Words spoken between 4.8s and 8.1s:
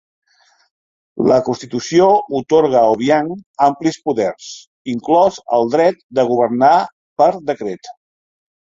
inclòs el dret a governar per decret.